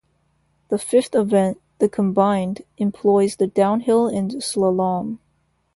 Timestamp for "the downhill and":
3.35-4.31